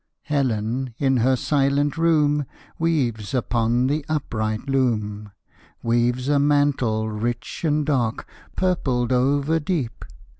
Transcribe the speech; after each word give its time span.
Helen, 0.23 0.95
in 0.97 1.17
her 1.17 1.35
silent 1.35 1.95
room, 1.95 2.47
Weaves 2.79 3.35
upon 3.35 3.85
the 3.85 4.03
upright 4.09 4.67
loom, 4.67 5.31
Weaves 5.83 6.27
a 6.27 6.39
mantle 6.39 7.07
rich 7.07 7.63
and 7.63 7.85
dark, 7.85 8.27
Purpled 8.55 9.11
over 9.11 9.59
deep. 9.59 10.03